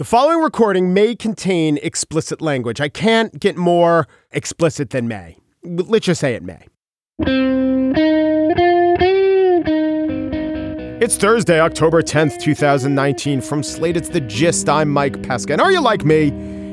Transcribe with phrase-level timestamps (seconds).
[0.00, 2.80] The following recording may contain explicit language.
[2.80, 5.36] I can't get more explicit than may.
[5.62, 6.64] Let's just say it may.
[11.02, 13.42] It's Thursday, October 10th, 2019.
[13.42, 14.70] From Slate, it's The Gist.
[14.70, 15.52] I'm Mike Pesca.
[15.52, 16.30] And are you like me?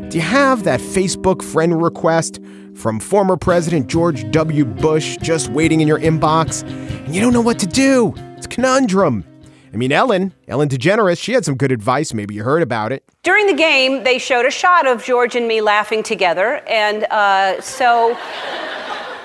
[0.08, 2.40] Do you have that Facebook friend request
[2.76, 4.64] from former President George W.
[4.64, 6.64] Bush just waiting in your inbox?
[6.64, 8.14] And you don't know what to do?
[8.38, 9.26] It's conundrum.
[9.78, 12.12] I mean, Ellen, Ellen DeGeneres, she had some good advice.
[12.12, 13.04] Maybe you heard about it.
[13.22, 16.68] During the game, they showed a shot of George and me laughing together.
[16.68, 18.18] And uh, so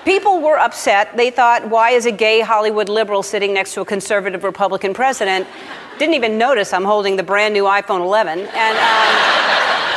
[0.05, 1.17] people were upset.
[1.17, 5.47] They thought, why is a gay Hollywood liberal sitting next to a conservative Republican president?
[5.99, 8.41] Didn't even notice I'm holding the brand new iPhone 11.
[8.41, 8.77] And.
[8.77, 9.92] Um,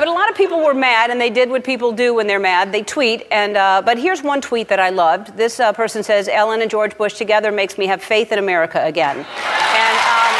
[0.00, 2.40] but a lot of people were mad, and they did what people do when they're
[2.40, 2.72] mad.
[2.72, 5.36] They tweet, and uh, but here's one tweet that I loved.
[5.36, 8.82] This uh, person says, "Ellen and George Bush together makes me have faith in America
[8.82, 10.32] again." And um,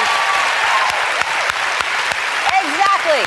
[2.65, 3.23] exactly.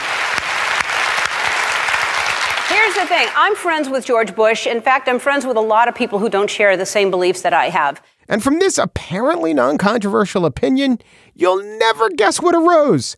[2.75, 3.27] Here's the thing.
[3.35, 4.65] I'm friends with George Bush.
[4.65, 7.43] In fact, I'm friends with a lot of people who don't share the same beliefs
[7.43, 8.01] that I have.
[8.27, 10.97] And from this apparently non controversial opinion,
[11.35, 13.17] you'll never guess what arose.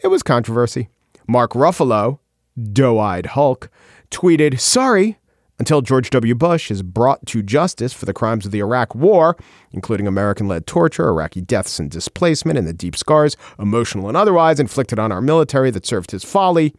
[0.00, 0.90] It was controversy.
[1.26, 2.20] Mark Ruffalo,
[2.60, 3.70] doe eyed Hulk,
[4.10, 5.18] tweeted, Sorry,
[5.58, 6.34] until George W.
[6.34, 9.36] Bush is brought to justice for the crimes of the Iraq War,
[9.70, 14.58] including American led torture, Iraqi deaths and displacement, and the deep scars, emotional and otherwise,
[14.58, 16.74] inflicted on our military that served his folly,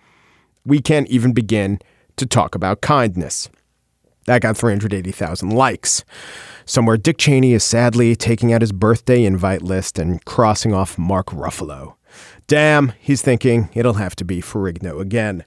[0.66, 1.80] we can't even begin
[2.18, 3.50] to talk about kindness.
[4.26, 6.04] That got 380,000 likes.
[6.66, 11.28] Somewhere, Dick Cheney is sadly taking out his birthday invite list and crossing off Mark
[11.28, 11.96] Ruffalo.
[12.48, 15.46] Damn, he's thinking it'll have to be Ferrigno again.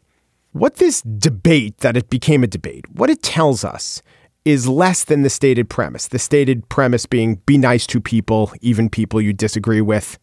[0.57, 4.01] What this debate, that it became a debate, what it tells us
[4.47, 6.09] is less than the stated premise.
[6.09, 10.19] The stated premise being be nice to people, even people you disagree with.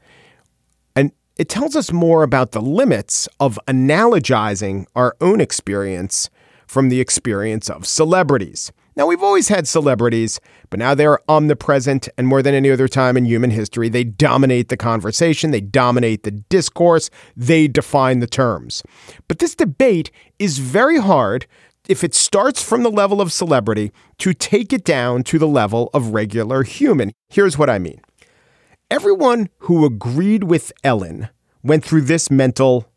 [0.96, 6.32] And it tells us more about the limits of analogizing our own experience
[6.66, 8.72] from the experience of celebrities.
[8.96, 13.18] Now, we've always had celebrities, but now they're omnipresent, and more than any other time
[13.18, 18.84] in human history, they dominate the conversation, they dominate the discourse, they define the terms.
[19.28, 21.48] But this debate is very hard
[21.88, 25.90] if it starts from the level of celebrity to take it down to the level
[25.94, 27.12] of regular human.
[27.30, 28.00] Here's what I mean
[28.92, 31.30] everyone who agreed with Ellen
[31.64, 32.88] went through this mental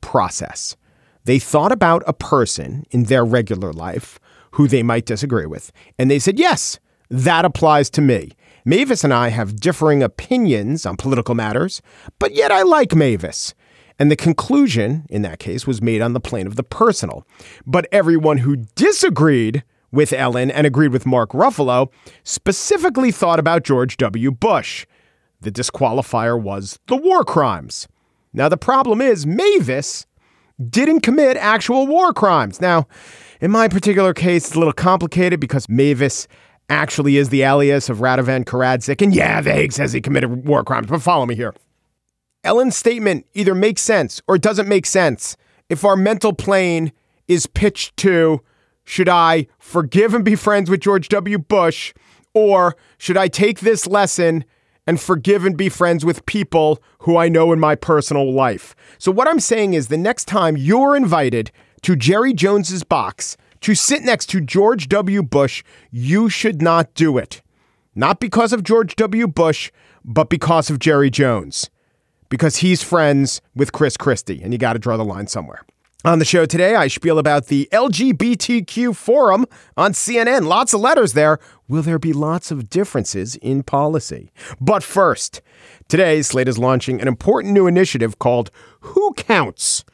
[0.00, 0.76] process.
[1.24, 4.20] They thought about a person in their regular life
[4.56, 5.70] who they might disagree with.
[5.98, 6.80] And they said, yes,
[7.10, 8.32] that applies to me.
[8.64, 11.82] Mavis and I have differing opinions on political matters,
[12.18, 13.54] but yet I like Mavis.
[13.98, 17.26] And the conclusion in that case was made on the plane of the personal.
[17.66, 19.62] But everyone who disagreed
[19.92, 21.92] with Ellen and agreed with Mark Ruffalo
[22.24, 24.30] specifically thought about George W.
[24.30, 24.86] Bush.
[25.42, 27.88] The disqualifier was the war crimes.
[28.32, 30.06] Now, the problem is Mavis
[30.70, 32.58] didn't commit actual war crimes.
[32.60, 32.86] Now,
[33.40, 36.26] in my particular case, it's a little complicated because Mavis
[36.68, 39.00] actually is the alias of Radovan Karadzic.
[39.02, 41.54] And yeah, the Hague says he committed war crimes, but follow me here.
[42.44, 45.36] Ellen's statement either makes sense or it doesn't make sense
[45.68, 46.92] if our mental plane
[47.28, 48.40] is pitched to
[48.84, 51.38] should I forgive and be friends with George W.
[51.38, 51.92] Bush,
[52.34, 54.44] or should I take this lesson
[54.86, 58.76] and forgive and be friends with people who I know in my personal life?
[58.98, 61.50] So, what I'm saying is the next time you're invited
[61.82, 65.22] to Jerry Jones's box to sit next to George W.
[65.22, 67.42] Bush, you should not do it.
[67.94, 69.26] Not because of George W.
[69.26, 69.72] Bush,
[70.04, 71.70] but because of Jerry Jones.
[72.28, 75.64] Because he's friends with Chris Christie, and you got to draw the line somewhere.
[76.04, 79.44] On the show today, I spiel about the LGBTQ forum
[79.76, 80.46] on CNN.
[80.46, 81.40] Lots of letters there.
[81.66, 84.30] Will there be lots of differences in policy?
[84.60, 85.42] But first,
[85.88, 89.84] today, Slate is launching an important new initiative called Who Counts?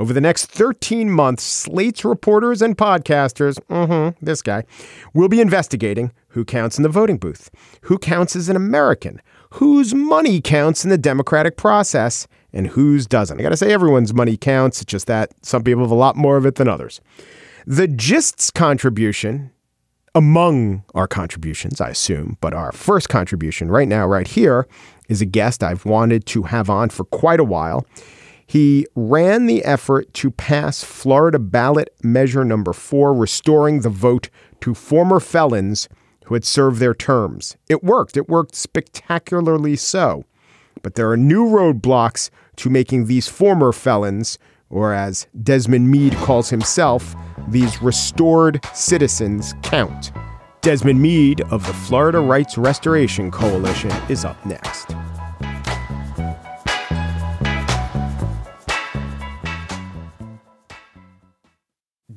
[0.00, 4.64] Over the next 13 months, Slate's reporters and podcasters, mm-hmm, this guy,
[5.12, 7.50] will be investigating who counts in the voting booth,
[7.82, 13.38] who counts as an American, whose money counts in the democratic process, and whose doesn't.
[13.38, 14.80] I got to say, everyone's money counts.
[14.80, 17.02] It's just that some people have a lot more of it than others.
[17.66, 19.50] The Gist's contribution,
[20.14, 24.66] among our contributions, I assume, but our first contribution right now, right here,
[25.10, 27.84] is a guest I've wanted to have on for quite a while.
[28.50, 34.28] He ran the effort to pass Florida ballot measure number four, restoring the vote
[34.62, 35.88] to former felons
[36.24, 37.56] who had served their terms.
[37.68, 38.16] It worked.
[38.16, 40.24] It worked spectacularly so.
[40.82, 44.36] But there are new roadblocks to making these former felons,
[44.68, 47.14] or as Desmond Meade calls himself,
[47.46, 50.10] these restored citizens count.
[50.60, 54.92] Desmond Meade of the Florida Rights Restoration Coalition is up next.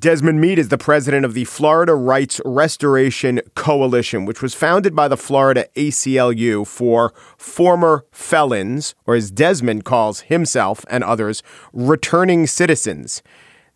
[0.03, 5.07] Desmond Meade is the president of the Florida Rights Restoration Coalition, which was founded by
[5.07, 11.41] the Florida ACLU for former felons, or as Desmond calls himself and others,
[11.71, 13.23] returning citizens.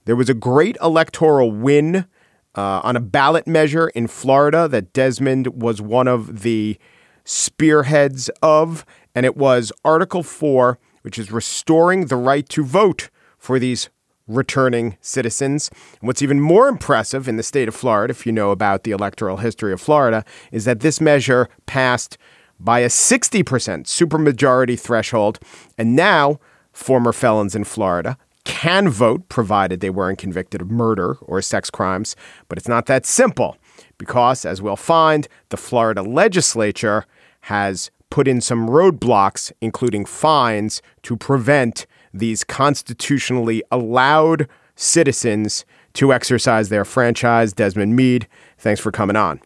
[0.03, 2.07] There was a great electoral win
[2.55, 6.77] uh, on a ballot measure in Florida that Desmond was one of the
[7.23, 8.85] spearheads of,
[9.15, 13.89] and it was Article 4, which is restoring the right to vote for these
[14.27, 15.69] returning citizens.
[16.01, 19.37] What's even more impressive in the state of Florida, if you know about the electoral
[19.37, 22.17] history of Florida, is that this measure passed
[22.59, 25.39] by a 60% supermajority threshold.
[25.77, 26.39] And now,
[26.71, 32.15] former felons in Florida can vote provided they weren't convicted of murder or sex crimes.
[32.47, 33.57] But it's not that simple
[33.97, 37.05] because, as we'll find, the Florida legislature
[37.41, 46.69] has put in some roadblocks, including fines, to prevent these constitutionally allowed citizens to exercise
[46.69, 47.53] their franchise.
[47.53, 48.27] Desmond Meade,
[48.57, 49.41] thanks for coming on.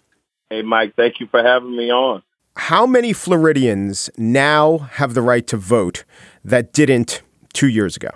[0.49, 2.23] Hey, Mike, thank you for having me on.
[2.57, 6.03] How many Floridians now have the right to vote
[6.43, 7.21] that didn't
[7.53, 8.09] two years ago?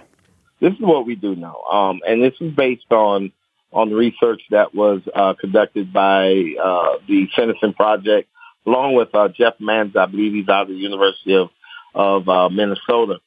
[0.59, 3.31] This is what we do now, um, and this is based on
[3.71, 6.31] on research that was uh, conducted by
[6.61, 8.29] uh, the Citizen Project,
[8.65, 11.49] along with uh, Jeff Manz, I believe he's out of the University of
[11.93, 13.19] of uh, Minnesota.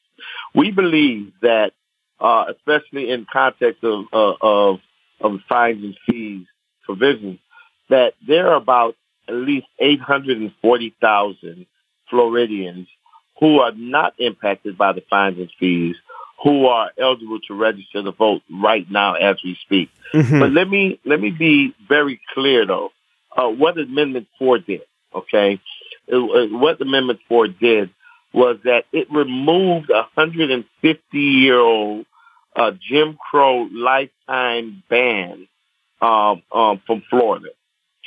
[0.55, 1.73] We believe that,
[2.21, 4.81] uh, especially in context of, uh, of,
[5.21, 6.47] of fines and fees
[6.85, 7.39] provisions,
[7.89, 8.97] that there are about
[9.29, 11.67] at least 840,000
[12.09, 12.89] Floridians
[13.41, 15.97] who are not impacted by the fines and fees
[16.43, 19.91] who are eligible to register to vote right now as we speak.
[20.15, 20.39] Mm-hmm.
[20.39, 22.91] But let me let me be very clear though.
[23.37, 24.83] Uh, what Amendment Four did,
[25.15, 25.61] okay?
[26.07, 27.91] It, uh, what Amendment Four did
[28.33, 32.07] was that it removed a 150 year old
[32.55, 35.49] uh, Jim Crow lifetime ban
[36.01, 37.49] um, um, from Florida.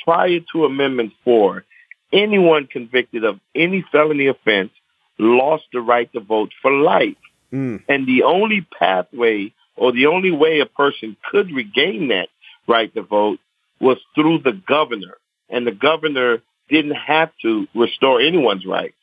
[0.04, 1.64] Prior to Amendment 4,
[2.12, 4.70] anyone convicted of any felony offense
[5.18, 7.16] lost the right to vote for life.
[7.52, 7.82] Mm.
[7.88, 12.28] And the only pathway or the only way a person could regain that
[12.66, 13.38] right to vote
[13.80, 15.16] was through the governor.
[15.48, 16.38] And the governor
[16.68, 18.96] didn't have to restore anyone's rights.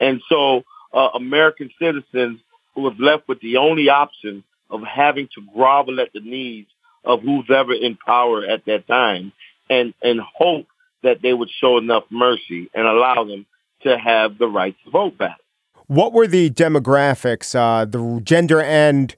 [0.00, 2.40] And so uh, American citizens
[2.74, 6.66] who was left with the only option of having to grovel at the knees
[7.04, 9.32] of who's ever in power at that time
[9.70, 10.66] and, and hope
[11.02, 13.46] that they would show enough mercy and allow them
[13.82, 15.38] to have the right to vote back.
[15.86, 19.14] What were the demographics, uh, the gender and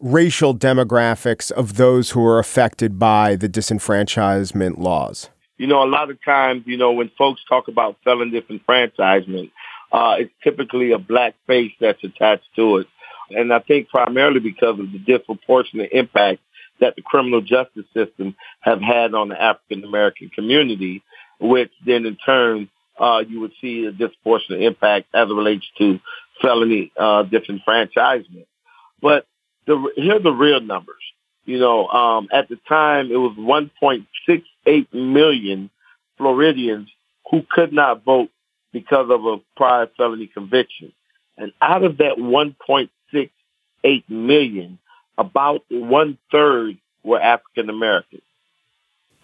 [0.00, 5.30] racial demographics of those who were affected by the disenfranchisement laws?
[5.56, 9.50] You know, a lot of times, you know, when folks talk about felon disenfranchisement,
[9.92, 12.86] uh, it's typically a black face that's attached to it.
[13.30, 16.40] And I think primarily because of the disproportionate impact
[16.80, 21.02] that the criminal justice system have had on the African American community,
[21.38, 26.00] which then in turn uh, you would see a disproportionate impact as it relates to
[26.42, 28.46] felony uh, disenfranchisement.
[29.00, 29.26] But
[29.66, 30.96] the, here are the real numbers.
[31.44, 35.70] You know, um, at the time it was 1.68 million
[36.18, 36.88] Floridians
[37.30, 38.30] who could not vote
[38.72, 40.92] because of a prior felony conviction.
[41.36, 44.78] And out of that 1.68 million,
[45.16, 48.22] about one third were African Americans,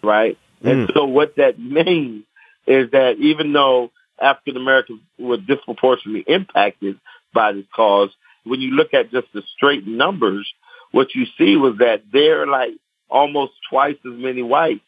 [0.03, 0.37] right?
[0.63, 0.71] Mm.
[0.71, 2.23] And so what that means
[2.65, 6.99] is that even though African Americans were disproportionately impacted
[7.33, 8.09] by this cause,
[8.43, 10.51] when you look at just the straight numbers,
[10.91, 12.71] what you see was that there are like
[13.09, 14.81] almost twice as many whites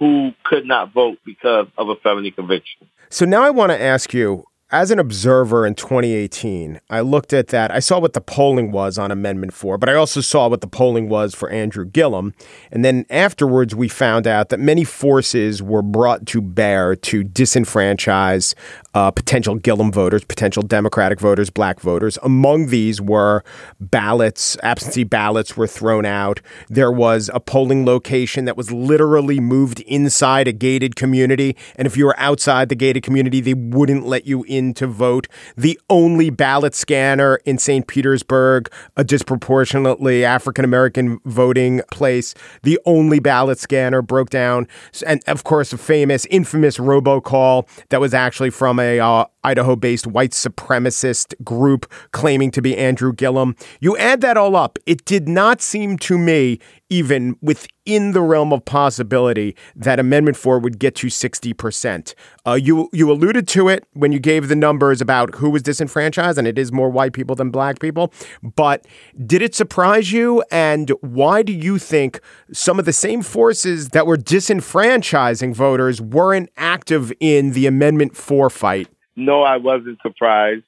[0.00, 2.88] who could not vote because of a felony conviction.
[3.10, 7.48] So now I want to ask you as an observer in 2018, I looked at
[7.48, 7.72] that.
[7.72, 10.68] I saw what the polling was on Amendment 4, but I also saw what the
[10.68, 12.34] polling was for Andrew Gillum.
[12.70, 18.54] And then afterwards, we found out that many forces were brought to bear to disenfranchise
[18.94, 22.18] uh, potential Gillum voters, potential Democratic voters, black voters.
[22.22, 23.44] Among these were
[23.78, 26.40] ballots, absentee ballots were thrown out.
[26.68, 31.56] There was a polling location that was literally moved inside a gated community.
[31.76, 35.28] And if you were outside the gated community, they wouldn't let you in to vote.
[35.56, 37.86] The only ballot scanner in St.
[37.86, 44.66] Petersburg, a disproportionately African American voting place, the only ballot scanner broke down.
[45.06, 50.06] And of course, a famous, infamous robocall that was actually from a uh, Idaho based
[50.06, 53.56] white supremacist group claiming to be Andrew Gillum.
[53.80, 58.52] You add that all up, it did not seem to me, even within the realm
[58.52, 62.14] of possibility, that Amendment 4 would get to 60%.
[62.46, 66.38] Uh, you, you alluded to it when you gave the numbers about who was disenfranchised,
[66.38, 68.12] and it is more white people than black people.
[68.42, 68.86] But
[69.26, 70.44] did it surprise you?
[70.50, 72.20] And why do you think
[72.52, 78.50] some of the same forces that were disenfranchising voters weren't active in the Amendment 4
[78.50, 78.88] fight?
[79.20, 80.64] No, I wasn't surprised.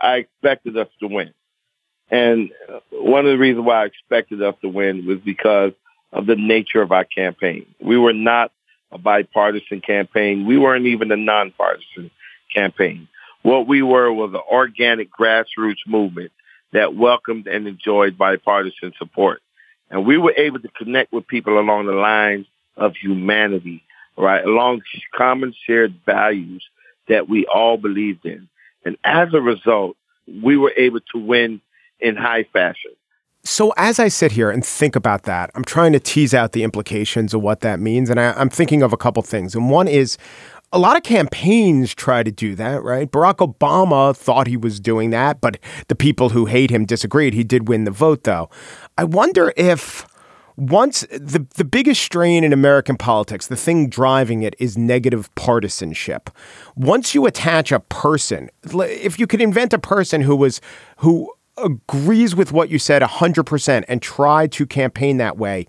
[0.00, 1.34] I expected us to win.
[2.10, 2.50] And
[2.90, 5.72] one of the reasons why I expected us to win was because
[6.12, 7.66] of the nature of our campaign.
[7.80, 8.52] We were not
[8.92, 10.46] a bipartisan campaign.
[10.46, 12.10] We weren't even a nonpartisan
[12.54, 13.08] campaign.
[13.42, 16.32] What we were was an organic grassroots movement
[16.72, 19.42] that welcomed and enjoyed bipartisan support.
[19.90, 23.82] And we were able to connect with people along the lines of humanity,
[24.16, 24.44] right?
[24.44, 24.82] Along
[25.14, 26.64] common shared values
[27.08, 28.48] that we all believed in.
[28.84, 29.96] And as a result,
[30.42, 31.60] we were able to win
[32.00, 32.92] in high fashion.
[33.44, 36.64] So, as I sit here and think about that, I'm trying to tease out the
[36.64, 38.10] implications of what that means.
[38.10, 39.54] And I, am thinking of a couple things.
[39.54, 40.18] And one is
[40.72, 43.10] a lot of campaigns try to do that, right?
[43.10, 47.32] Barack Obama thought he was doing that, but the people who hate him disagreed.
[47.32, 48.50] He did win the vote, though.
[48.98, 50.06] I wonder if
[50.58, 56.30] once the the biggest strain in American politics, the thing driving it is negative partisanship.
[56.74, 60.60] Once you attach a person, if you could invent a person who was
[60.96, 65.66] who agrees with what you said 100% and try to campaign that way,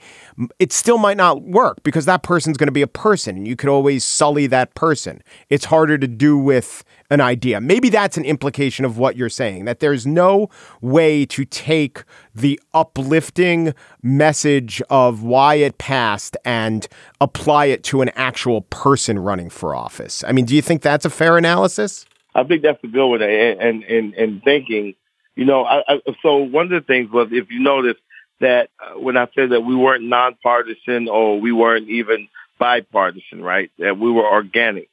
[0.60, 3.56] it still might not work because that person's going to be a person and you
[3.56, 5.22] could always sully that person.
[5.50, 7.60] It's harder to do with an idea.
[7.60, 10.50] Maybe that's an implication of what you're saying that there's no
[10.82, 12.04] way to take
[12.34, 16.88] the uplifting message of why it passed and
[17.20, 20.24] apply it to an actual person running for office.
[20.28, 22.06] I mean, do you think that's a fair analysis?
[22.36, 23.22] I think that's a good one.
[23.22, 24.96] And, and, and thinking
[25.40, 27.96] you know, I, I, so one of the things was if you notice
[28.42, 32.28] that uh, when I said that we weren't nonpartisan or we weren't even
[32.58, 33.72] bipartisan, right?
[33.80, 34.90] That we were organic.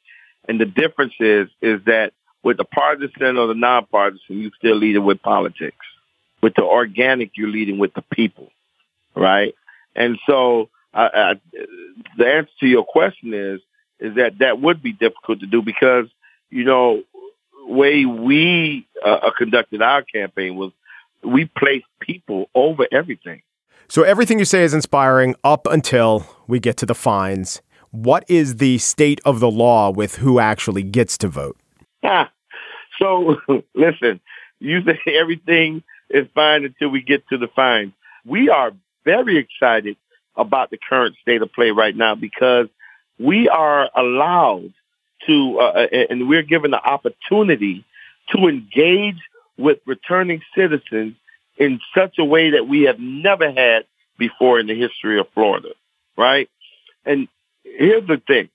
[0.47, 2.13] And the difference is, is that
[2.43, 5.85] with the partisan or the nonpartisan, you still leading with politics.
[6.41, 8.49] With the organic, you're leading with the people,
[9.17, 9.53] right?
[9.97, 11.33] And so I, I,
[12.17, 13.59] the answer to your question is,
[13.99, 16.05] is that that would be difficult to do because,
[16.49, 17.03] you know,
[17.67, 20.71] way we uh, uh, conducted our campaign was
[21.23, 23.41] we placed people over everything.
[23.87, 27.61] So everything you say is inspiring up until we get to the fines.
[27.91, 31.57] What is the state of the law with who actually gets to vote?
[32.03, 32.29] Ah,
[32.99, 33.37] so
[33.73, 34.19] listen,
[34.59, 37.93] you say everything is fine until we get to the fines.
[38.25, 38.71] We are
[39.05, 39.97] very excited
[40.35, 42.67] about the current state of play right now because
[43.17, 44.73] we are allowed
[45.25, 47.85] to, uh, uh, and we're given the opportunity
[48.35, 49.19] to engage
[49.57, 51.15] with returning citizens
[51.57, 53.85] in such a way that we have never had
[54.17, 55.69] before in the history of Florida,
[56.17, 56.49] right?
[57.05, 57.27] And
[57.63, 58.49] here's the thing.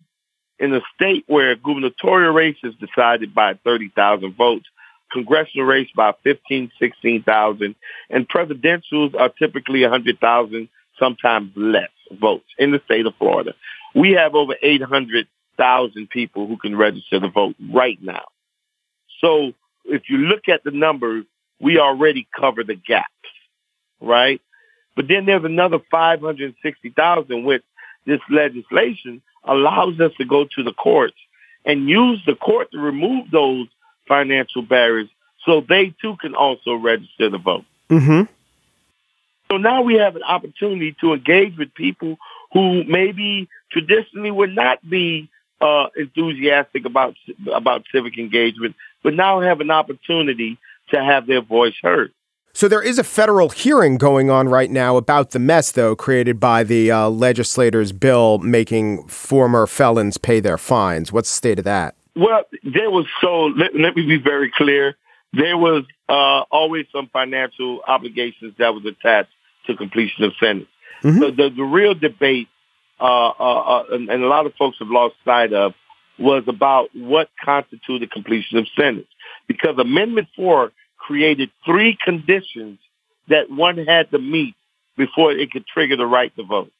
[0.58, 4.66] In a state where gubernatorial race is decided by 30,000 votes,
[5.12, 7.74] congressional race by 15, 16,000,
[8.10, 11.90] and presidentials are typically 100,000, sometimes less
[12.20, 13.54] votes in the state of Florida.
[13.94, 18.24] We have over 800 thousand people who can register to vote right now.
[19.20, 19.52] So
[19.84, 21.24] if you look at the numbers,
[21.60, 23.06] we already cover the gaps,
[24.00, 24.40] right?
[24.96, 27.62] But then there's another 560,000 which
[28.04, 31.16] this legislation allows us to go to the courts
[31.64, 33.68] and use the court to remove those
[34.08, 35.08] financial barriers
[35.44, 37.64] so they too can also register to vote.
[37.90, 38.22] Mm-hmm.
[39.50, 42.16] So now we have an opportunity to engage with people
[42.52, 45.30] who maybe traditionally would not be
[45.62, 47.14] uh, enthusiastic about
[47.54, 50.58] about civic engagement, but now have an opportunity
[50.90, 52.12] to have their voice heard.
[52.54, 56.38] So there is a federal hearing going on right now about the mess, though, created
[56.38, 61.10] by the uh, legislators' bill making former felons pay their fines.
[61.12, 61.94] What's the state of that?
[62.14, 63.44] Well, there was so.
[63.46, 64.96] Let, let me be very clear.
[65.32, 69.32] There was uh, always some financial obligations that was attached
[69.66, 70.68] to completion of sentence.
[71.02, 71.20] Mm-hmm.
[71.20, 72.48] So the, the real debate
[73.02, 75.74] uh, uh, uh, and, and a lot of folks have lost sight of
[76.18, 79.08] was about what constituted completion of sentence.
[79.48, 82.78] Because Amendment 4 created three conditions
[83.28, 84.54] that one had to meet
[84.96, 86.70] before it could trigger the right to vote.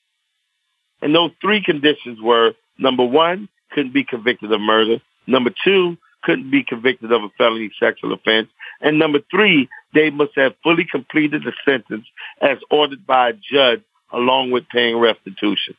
[1.00, 5.00] And those three conditions were, number one, couldn't be convicted of murder.
[5.26, 8.48] Number two, couldn't be convicted of a felony sexual offense.
[8.80, 12.06] And number three, they must have fully completed the sentence
[12.40, 15.74] as ordered by a judge along with paying restitution.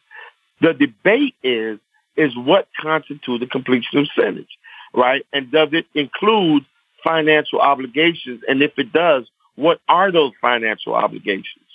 [0.61, 1.79] The debate is,
[2.15, 4.49] is what constitutes a completion of sentence.
[4.93, 5.25] right?
[5.33, 6.65] And does it include
[7.03, 8.43] financial obligations?
[8.47, 11.65] And if it does, what are those financial obligations?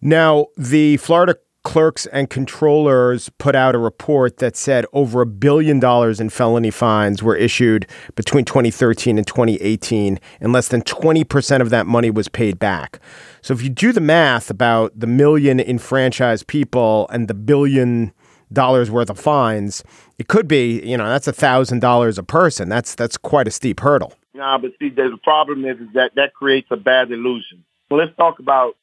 [0.00, 1.36] Now, the Florida
[1.68, 6.70] clerks and controllers put out a report that said over a billion dollars in felony
[6.70, 12.26] fines were issued between 2013 and 2018, and less than 20% of that money was
[12.26, 12.98] paid back.
[13.42, 18.14] So if you do the math about the million enfranchised people and the billion
[18.50, 19.84] dollars worth of fines,
[20.18, 22.70] it could be, you know, that's a thousand dollars a person.
[22.70, 24.14] That's that's quite a steep hurdle.
[24.32, 27.62] Nah, but see, the problem is, is that that creates a bad illusion.
[27.90, 28.74] So let's talk about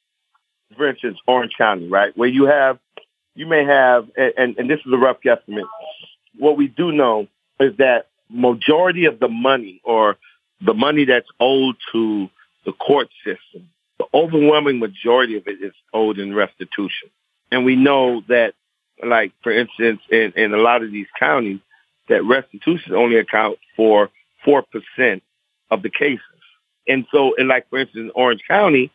[0.74, 2.78] for instance, Orange County, right, where you have,
[3.34, 5.68] you may have, and, and this is a rough guesstimate.
[6.38, 7.28] What we do know
[7.60, 10.16] is that majority of the money or
[10.60, 12.28] the money that's owed to
[12.64, 13.68] the court system,
[13.98, 17.10] the overwhelming majority of it is owed in restitution.
[17.50, 18.54] And we know that,
[19.04, 21.60] like, for instance, in, in a lot of these counties,
[22.08, 24.10] that restitution only accounts for
[24.46, 24.62] 4%
[25.70, 26.20] of the cases.
[26.88, 28.90] And so, and like, for instance, in Orange County,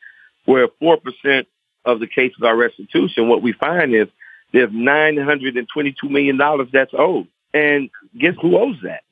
[0.45, 1.45] where 4%
[1.85, 4.07] of the cases are restitution, what we find is
[4.53, 6.37] there's $922 million
[6.71, 7.27] that's owed.
[7.53, 9.03] And guess who owes that?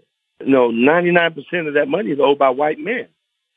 [0.45, 3.07] Know, 99% of that money is owed by white men.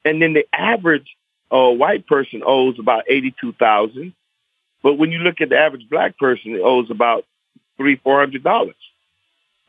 [0.04, 1.16] And then the average
[1.50, 4.12] uh, white person owes about 82000
[4.82, 7.24] But when you look at the average black person, it owes about
[7.76, 8.74] three, four hundred dollars.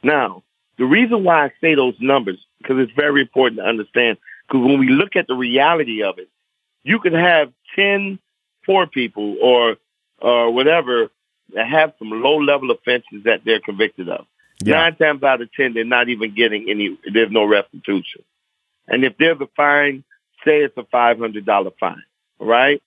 [0.02, 0.44] Now,
[0.78, 4.80] the reason why I say those numbers, because it's very important to understand, because when
[4.80, 6.30] we look at the reality of it,
[6.84, 8.20] you can have 10
[8.66, 9.78] poor people or
[10.20, 11.10] or whatever
[11.54, 14.26] that have some low level offenses that they're convicted of.
[14.64, 14.76] Yeah.
[14.76, 16.98] Nine times out of ten, they're not even getting any.
[17.12, 18.24] There's no restitution.
[18.88, 20.04] And if there's a fine,
[20.46, 22.04] say it's a five hundred dollar fine,
[22.40, 22.82] right?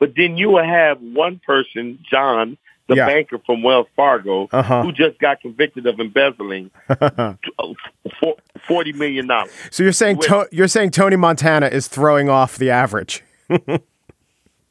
[0.00, 3.06] But then you will have one person, John, the yeah.
[3.06, 4.82] banker from Wells Fargo, uh-huh.
[4.82, 6.70] who just got convicted of embezzling
[8.66, 9.50] forty million dollars.
[9.70, 13.22] So you're saying to- you're saying Tony Montana is throwing off the average.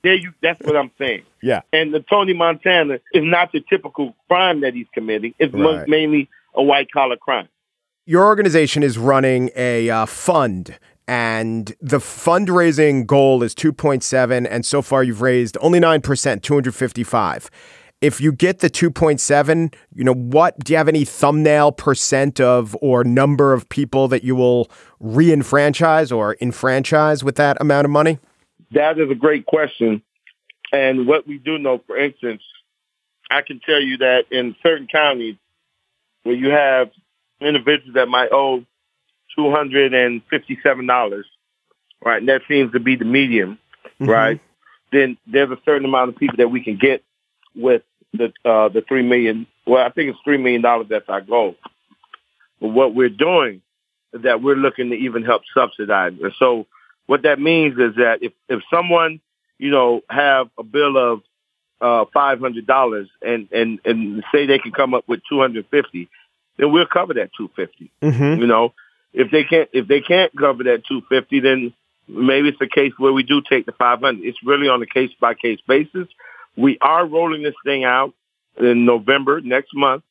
[0.03, 1.23] There you that's what I'm saying.
[1.41, 1.61] Yeah.
[1.71, 5.33] And the Tony Montana is not the typical crime that he's committing.
[5.39, 5.87] It's right.
[5.87, 7.47] mainly a white collar crime.
[8.05, 14.81] Your organization is running a uh, fund and the fundraising goal is 2.7 and so
[14.81, 17.49] far you've raised only 9%, 255.
[18.01, 22.75] If you get the 2.7, you know, what do you have any thumbnail percent of
[22.81, 28.19] or number of people that you will re-enfranchise or enfranchise with that amount of money?
[28.73, 30.01] That is a great question.
[30.71, 32.41] And what we do know, for instance,
[33.29, 35.35] I can tell you that in certain counties
[36.23, 36.91] where you have
[37.39, 38.65] individuals that might owe
[39.37, 41.23] $257,
[42.03, 44.05] right, and that seems to be the medium, mm-hmm.
[44.05, 44.41] right,
[44.91, 47.03] then there's a certain amount of people that we can get
[47.55, 47.81] with
[48.13, 49.47] the uh, the three million.
[49.65, 50.87] Well, I think it's three million dollars.
[50.89, 51.55] That's our goal.
[52.61, 53.61] But what we're doing
[54.13, 56.13] is that we're looking to even help subsidize.
[56.21, 56.67] And so
[57.05, 59.19] what that means is that if, if someone,
[59.57, 61.21] you know, have a bill of
[61.81, 65.65] uh, five hundred dollars and, and, and say they can come up with two hundred
[65.69, 66.09] fifty,
[66.57, 67.91] then we'll cover that two fifty.
[68.01, 68.41] Mm-hmm.
[68.41, 68.73] You know,
[69.13, 71.73] if they can't if they can't cover that two fifty, then
[72.07, 74.25] maybe it's a case where we do take the five hundred.
[74.25, 76.07] It's really on a case by case basis.
[76.55, 78.13] We are rolling this thing out
[78.57, 80.03] in November next month.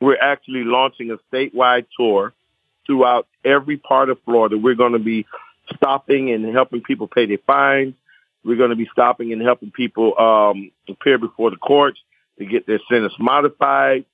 [0.00, 2.32] We're actually launching a statewide tour
[2.86, 4.56] throughout every part of Florida.
[4.56, 5.26] We're going to be
[5.74, 7.94] stopping and helping people pay their fines.
[8.44, 11.98] We're going to be stopping and helping people um, appear before the courts
[12.38, 14.04] to get their sentence modified,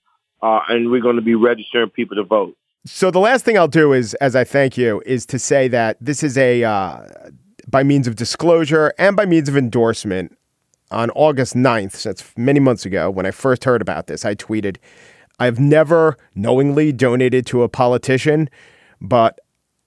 [0.42, 2.56] uh, and we're going to be registering people to vote.
[2.86, 5.96] So the last thing I'll do is, as I thank you, is to say that
[6.00, 7.06] this is a uh,
[7.66, 10.36] by means of disclosure and by means of endorsement.
[10.90, 14.34] On August 9th, so that's many months ago, when I first heard about this, I
[14.34, 14.76] tweeted,
[15.40, 18.48] I've never knowingly donated to a politician,
[19.00, 19.40] but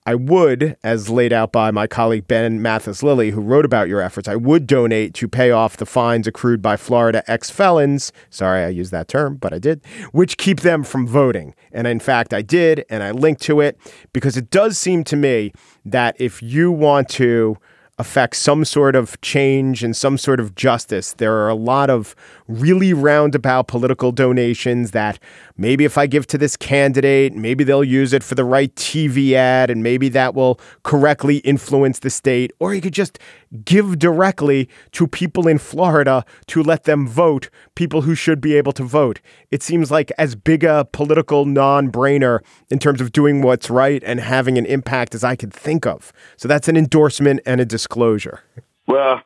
[0.07, 3.99] I would, as laid out by my colleague Ben Mathis Lilley, who wrote about your
[3.99, 8.13] efforts, I would donate to pay off the fines accrued by Florida ex felons.
[8.29, 11.53] Sorry, I used that term, but I did, which keep them from voting.
[11.73, 13.77] And in fact, I did, and I linked to it
[14.13, 15.51] because it does seem to me
[15.83, 17.57] that if you want to
[17.99, 21.13] affect some sort of change and some sort of justice.
[21.13, 22.15] There are a lot of
[22.47, 25.19] really roundabout political donations that
[25.57, 29.33] maybe if I give to this candidate, maybe they'll use it for the right TV
[29.33, 32.51] ad and maybe that will correctly influence the state.
[32.59, 33.19] Or you could just
[33.65, 38.73] give directly to people in Florida to let them vote, people who should be able
[38.73, 39.19] to vote.
[39.51, 42.39] It seems like as big a political non brainer
[42.69, 46.13] in terms of doing what's right and having an impact as I could think of.
[46.35, 48.41] So that's an endorsement and a disclosure.
[48.87, 49.21] Well,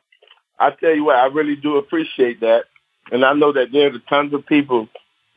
[0.60, 2.66] I tell you what, I really do appreciate that.
[3.12, 4.88] And I know that there's tons of people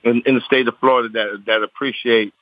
[0.04, 2.32] in, in the state of Florida that that appreciate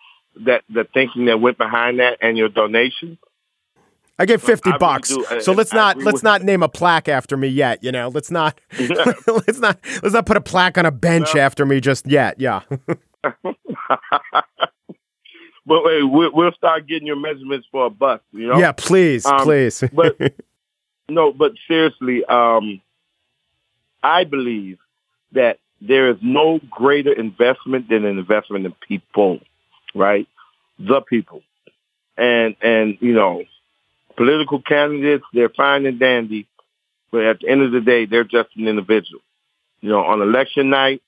[0.44, 3.18] that the thinking that went behind that and your donation.
[4.18, 5.09] I get fifty I really bucks.
[5.09, 7.83] do, so and let's I not let's not name a plaque after me yet.
[7.83, 8.59] You know, let's not
[9.27, 12.38] let's not let's not put a plaque on a bench after me just yet.
[12.38, 12.61] Yeah.
[15.64, 18.20] But wait, we'll, we'll start getting your measurements for a bus.
[18.33, 18.59] You know.
[18.59, 19.83] Yeah, please, Um, please.
[19.92, 20.16] but
[21.09, 22.81] no, but seriously, um,
[24.03, 24.79] I believe
[25.33, 29.40] that there is no greater investment than an investment in people,
[29.95, 30.29] right?
[30.79, 31.42] The people,
[32.16, 33.42] and and you know,
[34.16, 36.47] political candidates they're fine and dandy,
[37.11, 39.21] but at the end of the day, they're just an individual.
[39.81, 41.03] You know, on election night,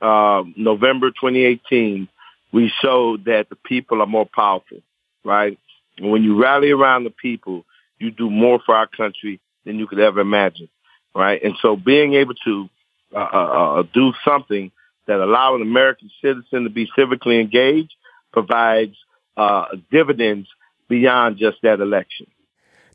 [0.00, 2.08] uh, November 2018,
[2.52, 4.78] we showed that the people are more powerful,
[5.24, 5.58] right?
[5.98, 7.64] And when you rally around the people,
[7.98, 10.68] you do more for our country than you could ever imagine,
[11.14, 11.42] right?
[11.42, 12.68] And so being able to
[13.16, 14.70] uh, uh, uh, do something
[15.06, 17.94] that allow an American citizen to be civically engaged
[18.30, 18.94] provides
[19.38, 20.48] uh, dividends
[20.88, 22.26] beyond just that election.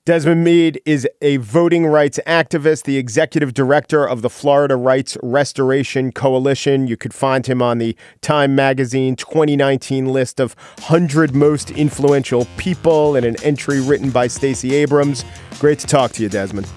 [0.05, 6.11] Desmond Meade is a voting rights activist, the executive director of the Florida Rights Restoration
[6.11, 6.87] Coalition.
[6.87, 13.15] You could find him on the Time Magazine 2019 list of 100 most influential people
[13.15, 15.23] in an entry written by Stacey Abrams.
[15.59, 16.67] Great to talk to you, Desmond.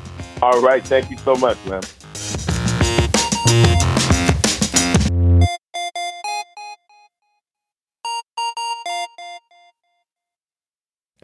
[0.42, 0.82] All right.
[0.82, 1.82] Thank you so much, man.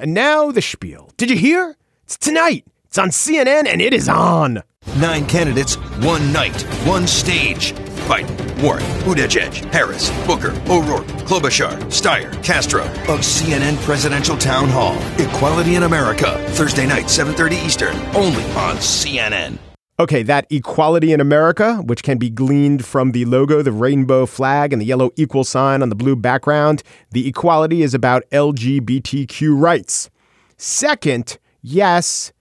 [0.00, 1.11] And now the spiel.
[1.18, 1.76] Did you hear?
[2.04, 2.66] It's tonight.
[2.87, 4.62] It's on CNN and it is on.
[4.96, 7.72] Nine candidates, one night, one stage.
[8.09, 14.96] Biden, Warren, Buttigieg, Harris, Booker, O'Rourke, Klobuchar, Steyer, Castro of CNN Presidential Town Hall.
[15.18, 19.59] Equality in America, Thursday night, 7:30 Eastern, only on CNN.
[20.00, 24.72] Okay, that equality in America, which can be gleaned from the logo, the rainbow flag,
[24.72, 30.08] and the yellow equal sign on the blue background, the equality is about LGBTQ rights.
[30.56, 32.32] Second, yes,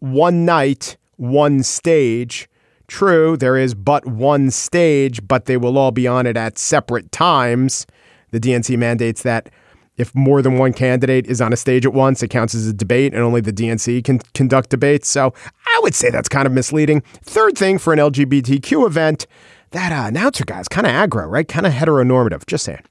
[0.00, 2.46] one night, one stage.
[2.88, 7.10] True, there is but one stage, but they will all be on it at separate
[7.10, 7.86] times.
[8.32, 9.48] The DNC mandates that
[9.96, 12.72] if more than one candidate is on a stage at once, it counts as a
[12.72, 15.08] debate, and only the DNC can conduct debates.
[15.08, 15.34] So
[15.66, 17.02] I would say that's kind of misleading.
[17.22, 19.26] Third thing for an LGBTQ event,
[19.70, 21.46] that uh, announcer guy's kind of aggro, right?
[21.46, 22.46] Kind of heteronormative.
[22.46, 22.82] Just saying.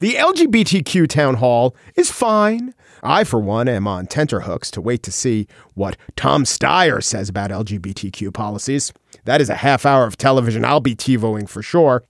[0.00, 2.74] The LGBTQ town hall is fine.
[3.02, 7.50] I, for one, am on tenterhooks to wait to see what Tom Steyer says about
[7.50, 8.92] LGBTQ policies.
[9.24, 12.04] That is a half hour of television I'll be TiVoing for sure.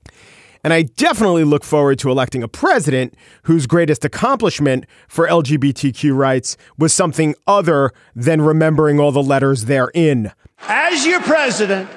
[0.62, 6.56] And I definitely look forward to electing a president whose greatest accomplishment for LGBTQ rights
[6.76, 10.32] was something other than remembering all the letters therein.
[10.68, 11.88] As your president,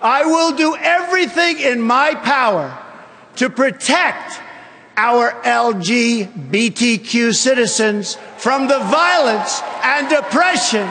[0.00, 2.76] I will do everything in my power
[3.36, 4.40] to protect
[4.96, 10.88] our LGBTQ citizens from the violence and oppression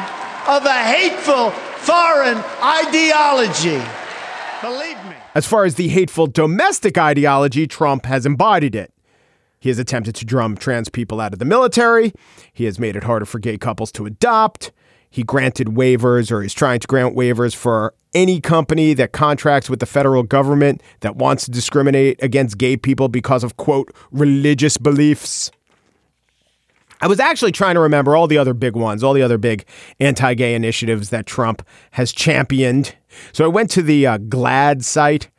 [0.47, 3.82] of a hateful foreign ideology.
[4.62, 5.16] Believe me.
[5.38, 8.91] As far as the hateful domestic ideology, Trump has embodied it.
[9.60, 12.12] He has attempted to drum trans people out of the military.
[12.54, 14.71] He has made it harder for gay couples to adopt.
[15.12, 19.80] He granted waivers or is trying to grant waivers for any company that contracts with
[19.80, 25.52] the federal government that wants to discriminate against gay people because of, quote, religious beliefs.
[27.01, 29.65] I was actually trying to remember all the other big ones, all the other big
[29.99, 32.95] anti gay initiatives that Trump has championed.
[33.31, 35.29] So I went to the uh, GLAAD site.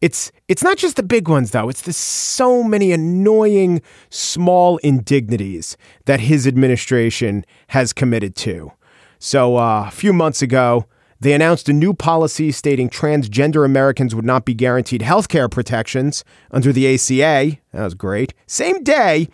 [0.00, 1.68] It's it's not just the big ones though.
[1.68, 8.72] It's the so many annoying small indignities that his administration has committed to.
[9.18, 10.86] So uh, a few months ago,
[11.20, 16.22] they announced a new policy stating transgender Americans would not be guaranteed health care protections
[16.50, 17.56] under the ACA.
[17.72, 18.34] That was great.
[18.46, 19.28] Same day,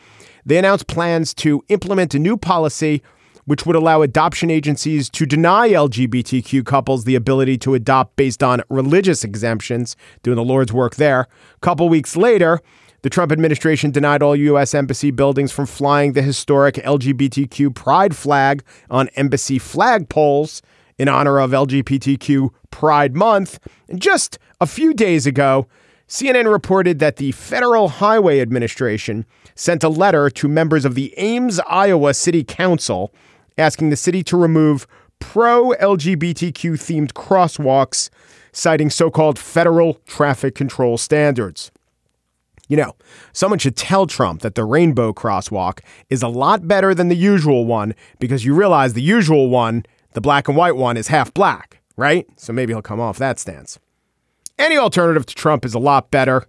[0.45, 3.03] they announced plans to implement a new policy
[3.47, 8.63] which would allow adoption agencies to deny LGBTQ couples the ability to adopt based on
[8.69, 11.23] religious exemptions, doing the Lord's work there.
[11.23, 12.61] A couple weeks later,
[13.03, 14.75] the Trump administration denied all U.S.
[14.75, 20.61] embassy buildings from flying the historic LGBTQ pride flag on embassy flagpoles
[20.99, 23.59] in honor of LGBTQ Pride Month.
[23.89, 25.67] And just a few days ago,
[26.09, 29.25] CNN reported that the Federal Highway Administration
[29.61, 33.13] sent a letter to members of the Ames, Iowa City Council
[33.59, 34.87] asking the city to remove
[35.19, 38.09] pro LGBTQ themed crosswalks,
[38.53, 41.71] citing so called federal traffic control standards.
[42.69, 42.97] You know,
[43.35, 47.67] someone should tell Trump that the rainbow crosswalk is a lot better than the usual
[47.67, 51.83] one because you realize the usual one, the black and white one, is half black,
[51.99, 52.27] right?
[52.37, 53.79] So maybe he'll come off that stance.
[54.59, 56.47] Any alternative to Trump is a lot better.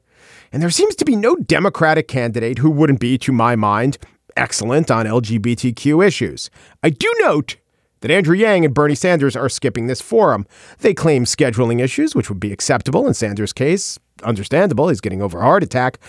[0.52, 3.98] And there seems to be no Democratic candidate who wouldn't be, to my mind,
[4.36, 6.50] excellent on LGBTQ issues.
[6.84, 7.58] I do note
[8.02, 10.46] that Andrew Yang and Bernie Sanders are skipping this forum.
[10.80, 13.98] They claim scheduling issues, which would be acceptable in Sanders' case.
[14.24, 16.00] Understandable, he's getting over a heart attack.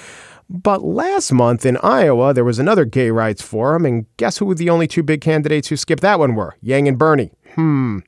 [0.48, 4.70] But last month in Iowa, there was another gay rights forum, and guess who the
[4.70, 6.56] only two big candidates who skipped that one were?
[6.60, 7.30] Yang and Bernie.
[7.54, 8.00] Hmm.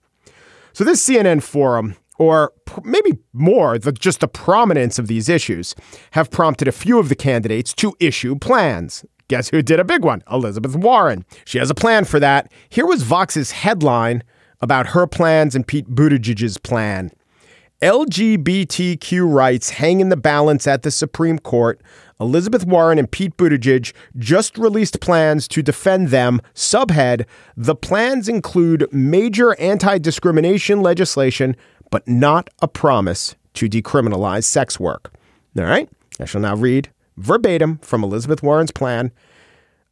[0.73, 5.75] So this CNN forum, or maybe more, the, just the prominence of these issues,
[6.13, 9.05] have prompted a few of the candidates to issue plans.
[9.29, 10.23] Guess who did a big one?
[10.31, 11.25] Elizabeth Warren.
[11.45, 12.53] She has a plan for that.
[12.69, 14.23] Here was Vox's headline
[14.61, 17.11] about her plans and Pete Buttigieg's plan.
[17.83, 21.81] LGBTQ rights hang in the balance at the Supreme Court.
[22.21, 26.41] Elizabeth Warren and Pete Buttigieg just released plans to defend them.
[26.55, 31.57] Subhead The plans include major anti discrimination legislation,
[31.95, 35.15] but not a promise to decriminalize sex work.
[35.57, 39.13] All right, I shall now read verbatim from Elizabeth Warren's plan.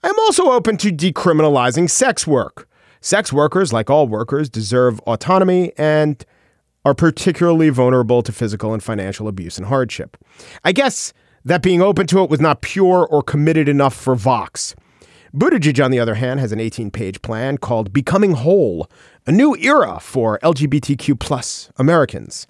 [0.02, 2.68] I'm also open to decriminalizing sex work.
[3.00, 6.26] Sex workers, like all workers, deserve autonomy and
[6.84, 10.16] are particularly vulnerable to physical and financial abuse and hardship.
[10.64, 11.12] I guess
[11.44, 14.74] that being open to it was not pure or committed enough for Vox.
[15.34, 18.90] Buttigieg, on the other hand, has an 18 page plan called Becoming Whole,
[19.26, 22.46] a new era for LGBTQ plus Americans.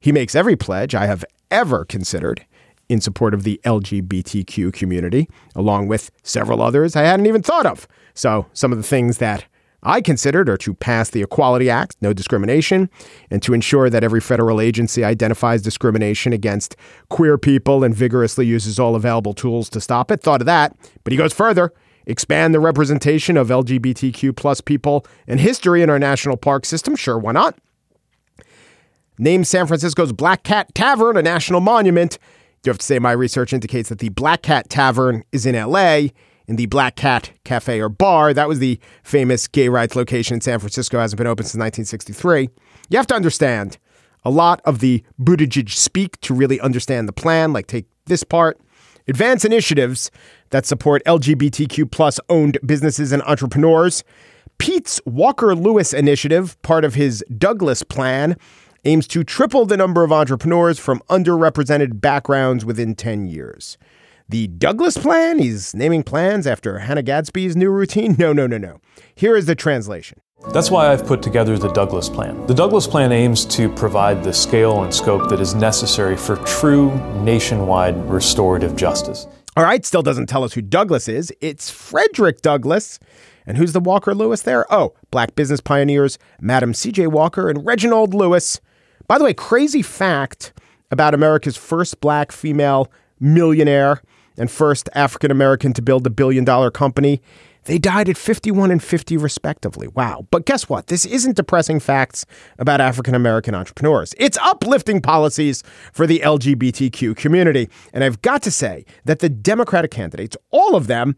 [0.00, 2.46] He makes every pledge I have ever considered
[2.88, 7.86] in support of the LGBTQ community, along with several others I hadn't even thought of.
[8.14, 9.46] So, some of the things that
[9.82, 12.88] I considered are to pass the Equality Act, no discrimination,
[13.30, 16.74] and to ensure that every federal agency identifies discrimination against
[17.10, 20.22] queer people and vigorously uses all available tools to stop it.
[20.22, 21.72] Thought of that, but he goes further.
[22.06, 26.96] Expand the representation of LGBTQ plus people and history in our national park system.
[26.96, 27.58] Sure, why not?
[29.18, 32.18] Name San Francisco's Black Cat Tavern a national monument
[32.64, 36.08] you have to say my research indicates that the Black Cat Tavern is in LA
[36.46, 38.32] in the Black Cat Cafe or Bar.
[38.32, 42.48] That was the famous gay rights location in San Francisco, hasn't been open since 1963.
[42.88, 43.78] You have to understand
[44.24, 48.58] a lot of the Buttigieg speak to really understand the plan, like take this part.
[49.06, 50.10] Advance initiatives
[50.50, 54.02] that support LGBTQ plus owned businesses and entrepreneurs.
[54.56, 58.36] Pete's Walker Lewis initiative, part of his Douglass plan,
[58.86, 63.76] aims to triple the number of entrepreneurs from underrepresented backgrounds within 10 years.
[64.28, 65.38] The Douglas Plan?
[65.38, 68.16] He's naming plans after Hannah Gadsby's new routine?
[68.18, 68.80] No, no, no, no.
[69.14, 70.18] Here is the translation.
[70.52, 72.46] That's why I've put together the Douglass Plan.
[72.46, 76.94] The Douglass Plan aims to provide the scale and scope that is necessary for true
[77.22, 79.26] nationwide restorative justice.
[79.56, 81.32] All right, still doesn't tell us who Douglas is.
[81.40, 82.98] It's Frederick Douglass.
[83.46, 84.66] And who's the Walker Lewis there?
[84.72, 87.06] Oh, black business pioneers, Madam C.J.
[87.08, 88.60] Walker and Reginald Lewis.
[89.06, 90.52] By the way, crazy fact
[90.90, 94.02] about America's first black female millionaire
[94.36, 97.20] and first African American to build a billion dollar company.
[97.64, 99.88] They died at 51 and 50, respectively.
[99.88, 100.26] Wow.
[100.30, 100.88] But guess what?
[100.88, 102.26] This isn't depressing facts
[102.58, 104.14] about African American entrepreneurs.
[104.18, 107.68] It's uplifting policies for the LGBTQ community.
[107.92, 111.16] And I've got to say that the Democratic candidates, all of them,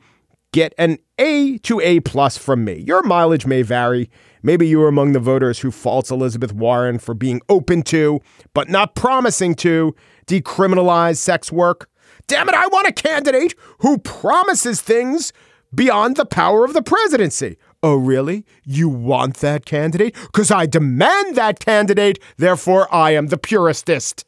[0.52, 2.82] get an A to A plus from me.
[2.86, 4.08] Your mileage may vary.
[4.42, 8.20] Maybe you were among the voters who faults Elizabeth Warren for being open to,
[8.54, 9.94] but not promising to,
[10.26, 11.90] decriminalize sex work.
[12.28, 15.32] Damn it, I want a candidate who promises things
[15.76, 17.58] beyond the power of the presidency.
[17.82, 18.44] Oh, really?
[18.64, 20.16] You want that candidate?
[20.26, 24.24] Because I demand that candidate, therefore I am the puristist.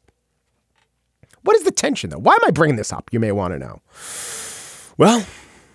[1.42, 2.18] What is the tension, though?
[2.18, 3.08] Why am I bringing this up?
[3.10, 3.80] You may want to know.
[4.98, 5.26] Well,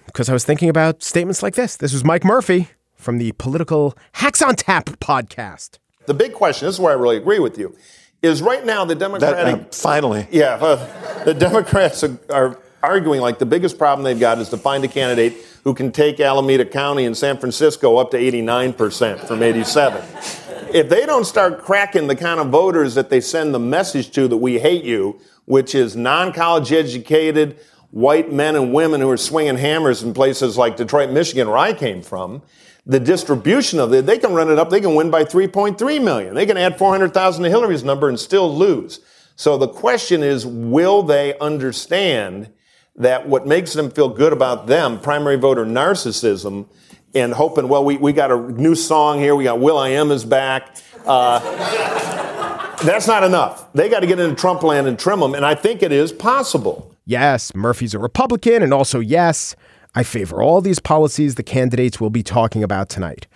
[0.06, 1.78] because I was thinking about statements like this.
[1.78, 5.80] This was Mike Murphy from the political Hacks on Tap podcast.
[6.06, 7.76] The big question, this is where I really agree with you,
[8.22, 9.56] is right now the Democratic.
[9.56, 10.28] That, uh, finally.
[10.32, 14.58] Yeah, uh, the Democrats are, are arguing like the biggest problem they've got is to
[14.58, 15.34] find a candidate
[15.64, 20.02] who can take Alameda County and San Francisco up to 89% from 87.
[20.74, 24.28] if they don't start cracking the kind of voters that they send the message to
[24.28, 27.60] that we hate you, which is non-college educated,
[27.92, 31.74] white men and women who are swinging hammers in places like Detroit, Michigan, where I
[31.74, 32.42] came from,
[32.86, 36.34] the distribution of it, they can run it up, they can win by 3.3 million.
[36.34, 39.00] They can add 400,000 to Hillary's number and still lose.
[39.36, 42.52] So the question is, will they understand
[42.96, 46.68] that what makes them feel good about them, primary voter narcissism,
[47.16, 50.78] and hoping, well, we, we got a new song here, we got will.i.am is back.
[51.06, 51.40] Uh,
[52.84, 53.72] that's not enough.
[53.74, 56.12] They got to get into Trump land and trim them, and I think it is
[56.12, 56.94] possible.
[57.06, 59.56] Yes, Murphy's a Republican, and also, yes,
[59.96, 63.28] I favor all these policies the candidates will be talking about tonight.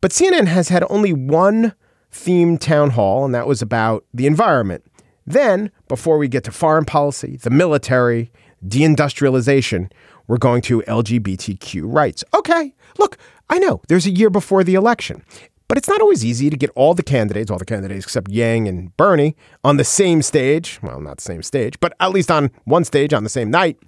[0.00, 1.74] But CNN has had only one
[2.12, 4.84] themed town hall, and that was about the environment.
[5.26, 8.32] Then, before we get to foreign policy, the military,
[8.66, 9.90] deindustrialization,
[10.26, 12.24] we're going to LGBTQ rights.
[12.34, 13.18] Okay, look,
[13.48, 15.24] I know there's a year before the election,
[15.68, 18.68] but it's not always easy to get all the candidates, all the candidates except Yang
[18.68, 20.80] and Bernie, on the same stage.
[20.82, 23.78] Well, not the same stage, but at least on one stage on the same night.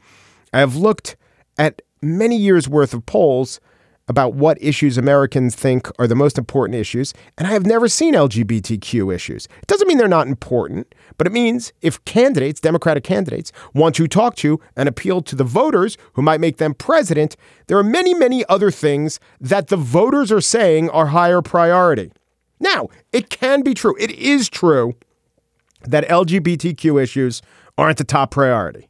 [0.53, 1.17] I have looked
[1.59, 3.61] at many years worth of polls
[4.09, 8.15] about what issues Americans think are the most important issues, and I have never seen
[8.15, 9.47] LGBTQ issues.
[9.61, 14.09] It doesn't mean they're not important, but it means if candidates, Democratic candidates, want to
[14.09, 17.37] talk to and appeal to the voters who might make them president,
[17.69, 22.13] there are many, many other things that the voters are saying are higher priority.
[22.59, 24.95] Now, it can be true, it is true
[25.83, 27.43] that LGBTQ issues
[27.79, 28.89] aren't the top priority.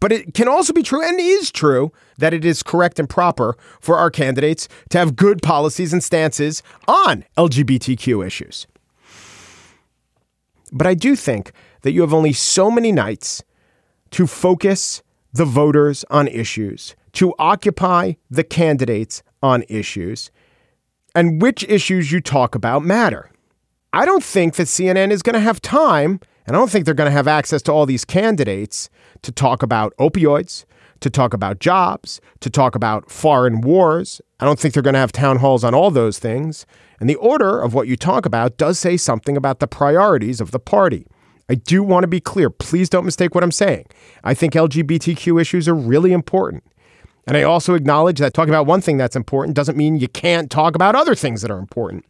[0.00, 3.56] But it can also be true and is true that it is correct and proper
[3.80, 8.66] for our candidates to have good policies and stances on LGBTQ issues.
[10.72, 13.42] But I do think that you have only so many nights
[14.12, 20.30] to focus the voters on issues, to occupy the candidates on issues,
[21.14, 23.30] and which issues you talk about matter.
[23.92, 26.94] I don't think that CNN is going to have time, and I don't think they're
[26.94, 28.90] going to have access to all these candidates
[29.22, 30.64] to talk about opioids,
[31.00, 34.20] to talk about jobs, to talk about foreign wars.
[34.38, 36.66] I don't think they're going to have town halls on all those things.
[36.98, 40.50] And the order of what you talk about does say something about the priorities of
[40.50, 41.06] the party.
[41.48, 42.48] I do want to be clear.
[42.48, 43.86] Please don't mistake what I'm saying.
[44.22, 46.62] I think LGBTQ issues are really important.
[47.26, 50.50] And I also acknowledge that talking about one thing that's important doesn't mean you can't
[50.50, 52.04] talk about other things that are important.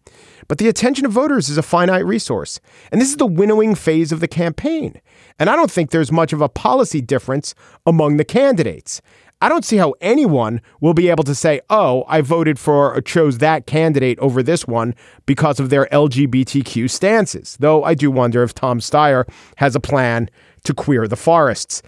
[0.51, 2.59] But the attention of voters is a finite resource.
[2.91, 5.01] And this is the winnowing phase of the campaign.
[5.39, 7.55] And I don't think there's much of a policy difference
[7.87, 9.01] among the candidates.
[9.41, 13.01] I don't see how anyone will be able to say, oh, I voted for or
[13.01, 17.57] chose that candidate over this one because of their LGBTQ stances.
[17.61, 20.29] Though I do wonder if Tom Steyer has a plan
[20.65, 21.81] to queer the forests.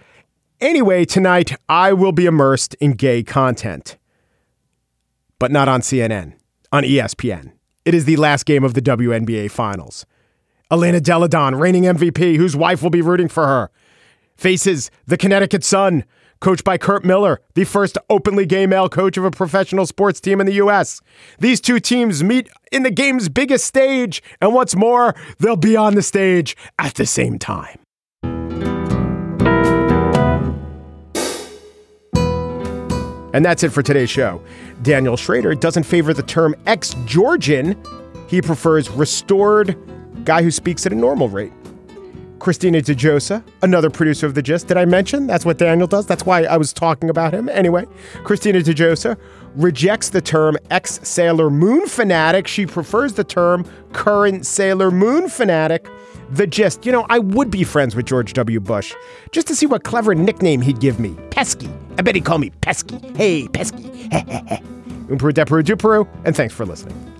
[0.61, 3.97] Anyway, tonight I will be immersed in gay content,
[5.37, 6.35] but not on CNN,
[6.71, 7.51] on ESPN.
[7.85, 10.05] It is the last game of the WNBA Finals.
[10.71, 13.71] Elena Delle Donne, reigning MVP, whose wife will be rooting for her,
[14.37, 16.05] faces the Connecticut Sun,
[16.39, 20.39] coached by Curt Miller, the first openly gay male coach of a professional sports team
[20.39, 21.01] in the U.S.
[21.39, 25.95] These two teams meet in the game's biggest stage, and what's more, they'll be on
[25.95, 27.79] the stage at the same time.
[33.33, 34.41] And that's it for today's show.
[34.83, 37.81] Daniel Schroeder doesn't favor the term ex Georgian,
[38.27, 39.77] he prefers restored
[40.25, 41.53] guy who speaks at a normal rate.
[42.39, 44.67] Christina Djossa, another producer of The Gist.
[44.67, 46.05] Did I mention that's what Daniel does?
[46.05, 47.47] That's why I was talking about him.
[47.47, 47.85] Anyway,
[48.25, 49.17] Christina Djossa
[49.55, 52.47] rejects the term ex Sailor Moon fanatic.
[52.47, 55.87] She prefers the term current Sailor Moon fanatic.
[56.31, 56.85] The Gist.
[56.85, 58.59] You know, I would be friends with George W.
[58.59, 58.93] Bush
[59.31, 61.15] just to see what clever nickname he'd give me.
[61.31, 61.69] Pesky.
[61.97, 62.97] I bet he'd call me Pesky.
[63.15, 63.83] Hey, Pesky.
[65.09, 66.07] Umperu Deperu Duperu.
[66.25, 67.12] And thanks for listening.